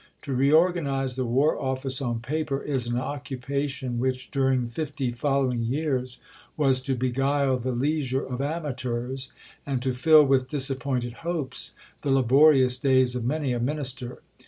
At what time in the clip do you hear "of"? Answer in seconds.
8.25-8.41, 13.15-13.23